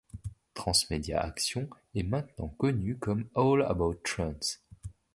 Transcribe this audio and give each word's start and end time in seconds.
Trans 0.55 0.89
Media 0.89 1.21
Action 1.23 1.69
est 1.93 2.01
maintenant 2.01 2.47
connue 2.47 2.97
comme 2.97 3.27
All 3.35 3.61
About 3.61 4.01
Trans. 4.03 4.39